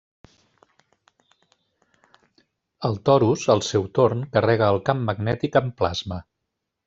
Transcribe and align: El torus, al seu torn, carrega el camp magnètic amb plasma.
El 2.89 2.97
torus, 3.09 3.45
al 3.55 3.63
seu 3.69 3.87
torn, 3.99 4.25
carrega 4.37 4.73
el 4.77 4.83
camp 4.91 5.07
magnètic 5.11 5.59
amb 5.61 5.77
plasma. 5.83 6.19